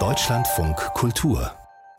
[0.00, 1.52] Deutschlandfunk Kultur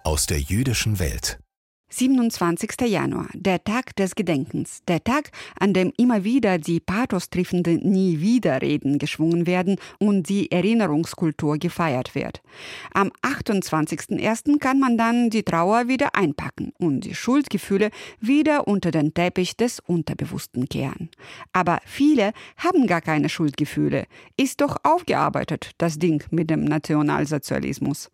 [0.04, 1.40] aus der jüdischen Welt.
[1.89, 2.81] 27.
[2.88, 9.46] Januar, der Tag des Gedenkens, der Tag, an dem immer wieder die pathostriffenden Nie-Wieder-Reden geschwungen
[9.46, 12.42] werden und die Erinnerungskultur gefeiert wird.
[12.94, 14.60] Am 28.01.
[14.60, 19.80] kann man dann die Trauer wieder einpacken und die Schuldgefühle wieder unter den Teppich des
[19.80, 21.09] Unterbewussten kehren.
[21.54, 24.08] Aber viele haben gar keine Schuldgefühle.
[24.38, 28.09] Ist doch aufgearbeitet, das Ding mit dem Nationalsozialismus.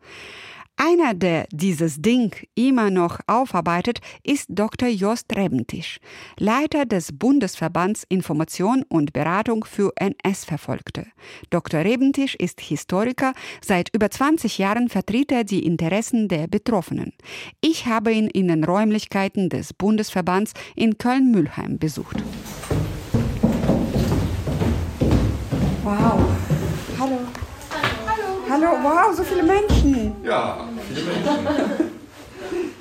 [0.84, 4.89] Einer, der dieses Ding immer noch aufarbeitet, ist Dr.
[4.89, 5.99] Jost Rebentisch,
[6.39, 11.05] Leiter des Bundesverbands Information und Beratung für NS-Verfolgte.
[11.52, 11.81] Dr.
[11.81, 13.34] Rebentisch ist Historiker.
[13.63, 17.13] Seit über 20 Jahren vertritt er die Interessen der Betroffenen.
[17.61, 22.23] Ich habe ihn in den Räumlichkeiten des Bundesverbands in Köln-Mülheim besucht.
[25.84, 26.25] Wow.
[27.00, 27.20] Hallo.
[28.50, 29.91] Hallo, wow, so viele Menschen.
[30.31, 31.92] Ja, viele Menschen.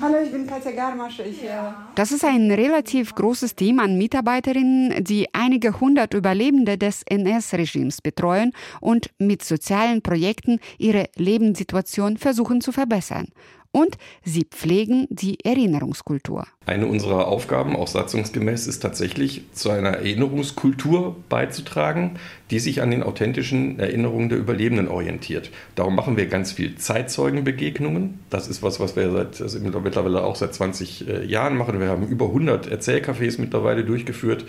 [0.01, 1.19] Hallo, ich bin Katja Garmasch.
[1.19, 1.69] Ich, ja.
[1.69, 8.01] Äh, das ist ein relativ großes Team an Mitarbeiterinnen, die einige hundert Überlebende des NS-Regimes
[8.01, 13.27] betreuen und mit sozialen Projekten ihre Lebenssituation versuchen zu verbessern
[13.71, 16.45] und sie pflegen die Erinnerungskultur.
[16.65, 22.19] Eine unserer Aufgaben, auch satzungsgemäß, ist tatsächlich zu einer Erinnerungskultur beizutragen,
[22.51, 25.51] die sich an den authentischen Erinnerungen der Überlebenden orientiert.
[25.75, 28.19] Darum machen wir ganz viel Zeitzeugenbegegnungen.
[28.29, 31.79] Das ist was, was wir seit, also mittlerweile auch seit 20 äh, Jahren machen.
[31.79, 34.45] Wir haben über 100 Erzählcafés mittlerweile durchgeführt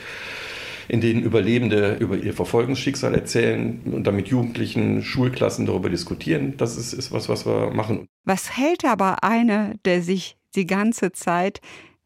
[0.88, 6.54] in denen Überlebende über ihr Verfolgungsschicksal erzählen und dann mit Jugendlichen, Schulklassen darüber diskutieren.
[6.56, 8.06] Das ist, ist was, was wir machen.
[8.24, 11.60] Was hält aber einer, der sich die ganze Zeit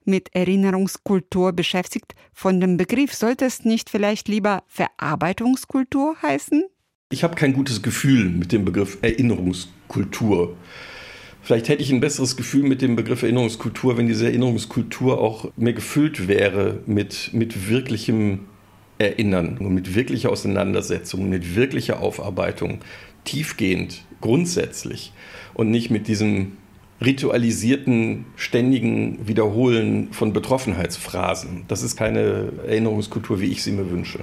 [0.05, 3.13] mit Erinnerungskultur beschäftigt, von dem Begriff?
[3.13, 6.65] Sollte es nicht vielleicht lieber Verarbeitungskultur heißen?
[7.11, 10.57] Ich habe kein gutes Gefühl mit dem Begriff Erinnerungskultur.
[11.43, 15.75] Vielleicht hätte ich ein besseres Gefühl mit dem Begriff Erinnerungskultur, wenn diese Erinnerungskultur auch mehr
[15.75, 18.41] gefüllt wäre mit, mit wirklichem
[18.99, 22.79] Erinnern und mit wirklicher Auseinandersetzung, mit wirklicher Aufarbeitung,
[23.25, 25.13] tiefgehend, grundsätzlich
[25.55, 26.53] und nicht mit diesem
[27.05, 31.65] ritualisierten, ständigen Wiederholen von Betroffenheitsphrasen.
[31.69, 34.21] Das ist keine Erinnerungskultur, wie ich sie mir wünsche.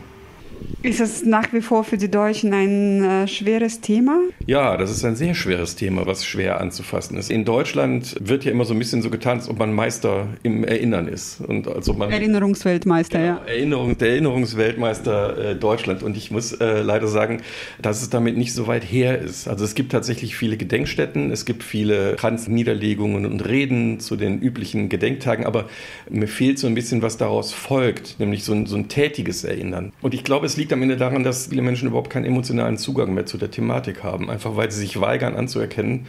[0.84, 4.20] Ist es nach wie vor für die Deutschen ein äh, schweres Thema?
[4.46, 7.32] Ja, das ist ein sehr schweres Thema, was schwer anzufassen ist.
[7.32, 10.66] In Deutschland wird ja immer so ein bisschen so getan, als ob man Meister im
[10.66, 11.40] Erinnern ist.
[11.40, 13.26] Und als ob man, Erinnerungsweltmeister, ja.
[13.26, 13.42] ja.
[13.46, 16.04] Erinnerung, der Erinnerungsweltmeister äh, Deutschland.
[16.04, 17.42] Und ich muss äh, leider sagen,
[17.82, 19.48] dass es damit nicht so weit her ist.
[19.48, 24.90] Also es gibt tatsächlich viele Gedenkstätten, es gibt viele Kranzniederlegungen und Reden zu den üblichen
[24.90, 25.70] Gedenktagen, aber
[26.10, 29.94] mir fehlt so ein bisschen, was daraus folgt, nämlich so ein, so ein tätiges Erinnern.
[30.02, 33.14] Und ich glaube, es liegt am Ende daran, dass viele Menschen überhaupt keinen emotionalen Zugang
[33.14, 36.08] mehr zu der Thematik haben, einfach weil sie sich weigern anzuerkennen,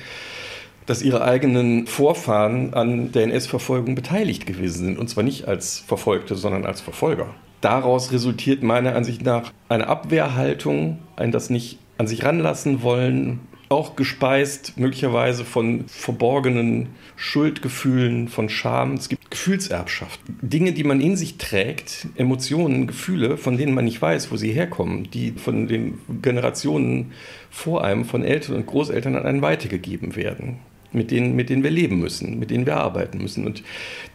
[0.86, 4.98] dass ihre eigenen Vorfahren an der NS-Verfolgung beteiligt gewesen sind.
[4.98, 7.34] Und zwar nicht als Verfolgte, sondern als Verfolger.
[7.60, 13.96] Daraus resultiert meiner Ansicht nach eine Abwehrhaltung, ein das nicht an sich ranlassen wollen, auch
[13.96, 18.94] gespeist möglicherweise von verborgenen Schuldgefühlen, von Scham.
[18.94, 20.20] Es gibt Gefühlserbschaft.
[20.42, 24.52] Dinge, die man in sich trägt, Emotionen, Gefühle, von denen man nicht weiß, wo sie
[24.52, 27.12] herkommen, die von den Generationen
[27.50, 30.58] vor einem, von Eltern und Großeltern an einen weitergegeben werden,
[30.92, 33.46] mit denen, mit denen wir leben müssen, mit denen wir arbeiten müssen.
[33.46, 33.62] Und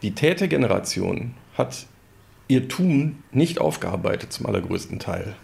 [0.01, 1.87] die Tätergeneration hat
[2.47, 5.35] ihr Tun nicht aufgearbeitet zum allergrößten Teil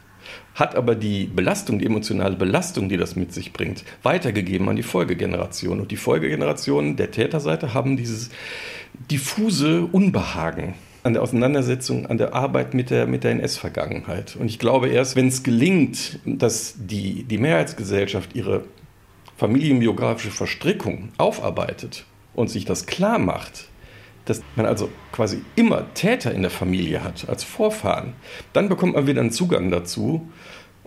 [0.53, 4.83] hat aber die Belastung, die emotionale Belastung, die das mit sich bringt, weitergegeben an die
[4.83, 5.81] Folgegeneration.
[5.81, 8.29] Und die Folgegenerationen der Täterseite haben dieses
[9.11, 14.35] diffuse Unbehagen an der Auseinandersetzung, an der Arbeit mit der, mit der NS-Vergangenheit.
[14.35, 18.63] Und ich glaube, erst wenn es gelingt, dass die, die Mehrheitsgesellschaft ihre
[19.37, 23.69] familienbiografische Verstrickung aufarbeitet und sich das klar macht,
[24.25, 28.13] dass man also quasi immer Täter in der Familie hat, als Vorfahren,
[28.53, 30.29] dann bekommt man wieder einen Zugang dazu.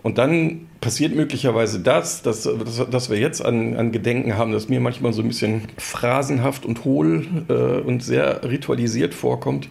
[0.01, 4.69] Und dann passiert möglicherweise das, dass, dass, dass wir jetzt an, an, Gedenken haben, das
[4.69, 9.67] mir manchmal so ein bisschen phrasenhaft und hohl äh, und sehr ritualisiert vorkommt,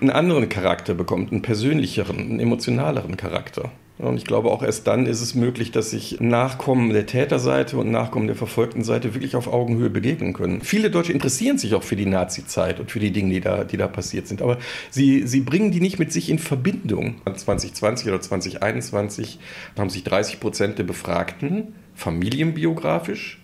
[0.00, 3.72] einen anderen Charakter bekommt, einen persönlicheren, einen emotionaleren Charakter.
[4.02, 7.90] Und ich glaube, auch erst dann ist es möglich, dass sich Nachkommen der Täterseite und
[7.90, 10.60] Nachkommen der verfolgten Seite wirklich auf Augenhöhe begegnen können.
[10.62, 13.76] Viele Deutsche interessieren sich auch für die Nazi-Zeit und für die Dinge, die da, die
[13.76, 14.42] da passiert sind.
[14.42, 14.58] Aber
[14.90, 17.16] sie, sie bringen die nicht mit sich in Verbindung.
[17.32, 19.38] 2020 oder 2021
[19.78, 23.41] haben sich 30 Prozent der Befragten familienbiografisch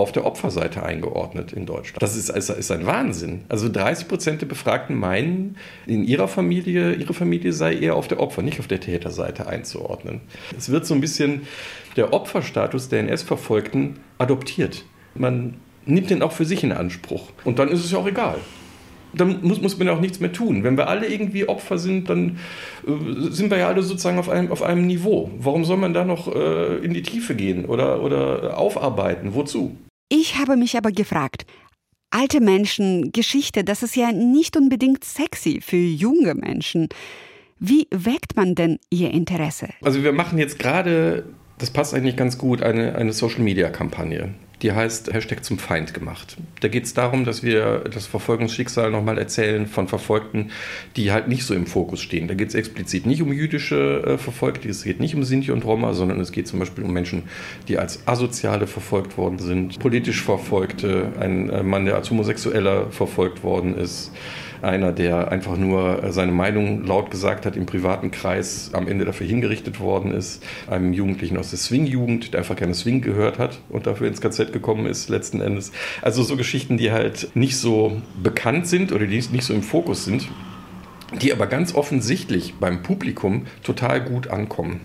[0.00, 2.02] auf der Opferseite eingeordnet in Deutschland.
[2.02, 3.44] Das ist, ist ein Wahnsinn.
[3.48, 5.56] Also 30 Prozent der Befragten meinen,
[5.86, 10.20] in ihrer Familie, ihre Familie sei eher auf der Opfer, nicht auf der Täterseite einzuordnen.
[10.56, 11.42] Es wird so ein bisschen
[11.96, 14.84] der Opferstatus der NS-Verfolgten adoptiert.
[15.14, 15.54] Man
[15.86, 17.28] nimmt den auch für sich in Anspruch.
[17.44, 18.38] Und dann ist es ja auch egal.
[19.12, 20.62] Dann muss, muss man ja auch nichts mehr tun.
[20.62, 22.38] Wenn wir alle irgendwie Opfer sind, dann
[22.86, 25.30] äh, sind wir ja alle sozusagen auf einem, auf einem Niveau.
[25.38, 29.34] Warum soll man da noch äh, in die Tiefe gehen oder, oder aufarbeiten?
[29.34, 29.76] Wozu?
[30.12, 31.46] Ich habe mich aber gefragt,
[32.10, 36.88] alte Menschen, Geschichte, das ist ja nicht unbedingt sexy für junge Menschen.
[37.60, 39.68] Wie weckt man denn ihr Interesse?
[39.82, 41.26] Also wir machen jetzt gerade,
[41.58, 46.36] das passt eigentlich ganz gut, eine, eine Social-Media-Kampagne die heißt Hashtag zum Feind gemacht.
[46.60, 50.50] Da geht es darum, dass wir das Verfolgungsschicksal nochmal erzählen von Verfolgten,
[50.96, 52.28] die halt nicht so im Fokus stehen.
[52.28, 55.64] Da geht es explizit nicht um jüdische äh, Verfolgte, es geht nicht um Sinti und
[55.64, 57.22] Roma, sondern es geht zum Beispiel um Menschen,
[57.68, 63.42] die als Asoziale verfolgt worden sind, politisch Verfolgte, ein äh, Mann, der als Homosexueller verfolgt
[63.42, 64.12] worden ist
[64.62, 69.04] einer, der einfach nur äh, seine Meinung laut gesagt hat im privaten Kreis, am Ende
[69.04, 70.42] dafür hingerichtet worden ist.
[70.66, 74.52] Einem Jugendlichen aus der Swing-Jugend, der einfach gerne Swing gehört hat und dafür ins KZ
[74.52, 75.72] gekommen ist, letzten Endes.
[76.02, 80.04] Also so Geschichten, die halt nicht so bekannt sind oder die nicht so im Fokus
[80.04, 80.28] sind,
[81.20, 84.80] die aber ganz offensichtlich beim Publikum total gut ankommen.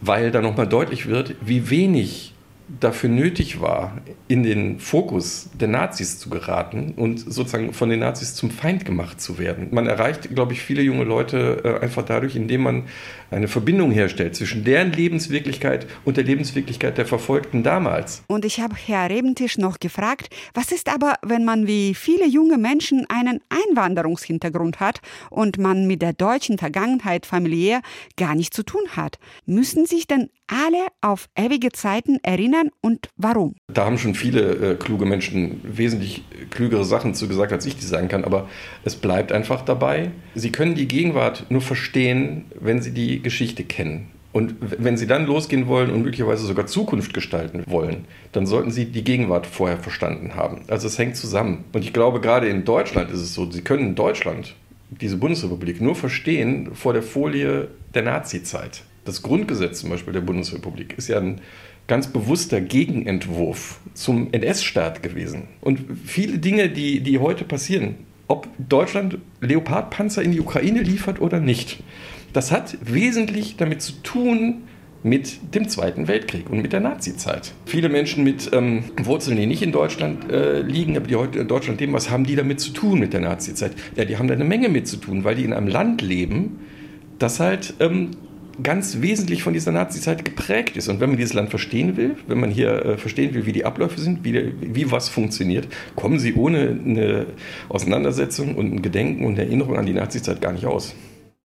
[0.00, 2.34] Weil da nochmal deutlich wird, wie wenig
[2.68, 3.98] dafür nötig war,
[4.28, 9.20] in den Fokus der Nazis zu geraten und sozusagen von den Nazis zum Feind gemacht
[9.20, 9.68] zu werden.
[9.70, 12.82] Man erreicht, glaube ich, viele junge Leute äh, einfach dadurch, indem man
[13.30, 18.22] eine Verbindung herstellt zwischen deren Lebenswirklichkeit und der Lebenswirklichkeit der Verfolgten damals.
[18.26, 22.58] Und ich habe Herr Rebentisch noch gefragt, was ist aber, wenn man wie viele junge
[22.58, 25.00] Menschen einen Einwanderungshintergrund hat
[25.30, 27.80] und man mit der deutschen Vergangenheit familiär
[28.16, 29.18] gar nichts zu tun hat?
[29.46, 33.54] Müssen sich denn alle auf ewige Zeiten erinnern und warum?
[33.72, 37.86] Da haben schon viele äh, kluge Menschen wesentlich klügere Sachen zu gesagt, als ich die
[37.86, 38.48] sagen kann, aber
[38.84, 40.10] es bleibt einfach dabei.
[40.34, 44.10] Sie können die Gegenwart nur verstehen, wenn sie die Geschichte kennen.
[44.30, 48.84] Und wenn Sie dann losgehen wollen und möglicherweise sogar Zukunft gestalten wollen, dann sollten Sie
[48.84, 50.62] die Gegenwart vorher verstanden haben.
[50.68, 51.64] Also es hängt zusammen.
[51.72, 54.54] Und ich glaube, gerade in Deutschland ist es so, Sie können in Deutschland
[54.90, 58.82] diese Bundesrepublik nur verstehen vor der Folie der Nazizeit.
[59.04, 61.40] Das Grundgesetz zum Beispiel der Bundesrepublik ist ja ein
[61.86, 65.48] ganz bewusster Gegenentwurf zum NS-Staat gewesen.
[65.60, 67.94] Und viele Dinge, die, die heute passieren,
[68.26, 71.82] ob Deutschland Leopardpanzer in die Ukraine liefert oder nicht,
[72.34, 74.62] das hat wesentlich damit zu tun,
[75.02, 77.52] mit dem Zweiten Weltkrieg und mit der Nazizeit.
[77.66, 81.48] Viele Menschen mit ähm, Wurzeln, die nicht in Deutschland äh, liegen, aber die heute in
[81.48, 83.72] Deutschland leben, was haben die damit zu tun mit der Nazizeit?
[83.96, 86.58] Ja, die haben da eine Menge mit zu tun, weil die in einem Land leben,
[87.18, 88.10] das halt ähm,
[88.62, 90.88] ganz wesentlich von dieser Nazizeit geprägt ist.
[90.88, 93.64] Und wenn man dieses Land verstehen will, wenn man hier äh, verstehen will, wie die
[93.64, 97.26] Abläufe sind, wie, wie was funktioniert, kommen sie ohne eine
[97.68, 100.94] Auseinandersetzung und ein Gedenken und Erinnerung an die Nazizeit gar nicht aus.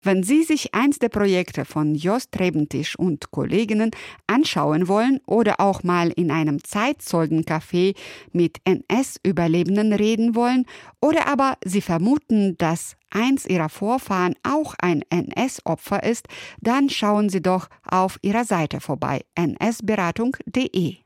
[0.05, 3.89] Wenn Sie sich eins der Projekte von Jost Rebentisch und Kolleginnen
[4.27, 7.95] anschauen wollen oder auch mal in einem Zeitzeugencafé
[8.31, 10.65] mit NS-Überlebenden reden wollen
[11.01, 16.27] oder aber Sie vermuten, dass eins Ihrer Vorfahren auch ein NS-Opfer ist,
[16.59, 21.04] dann schauen Sie doch auf ihrer Seite vorbei nsberatung.de.